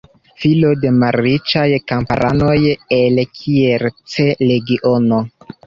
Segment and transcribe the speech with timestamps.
[0.43, 2.57] Filo de malriĉaj kamparanoj
[2.99, 5.25] el Kielce-regiono.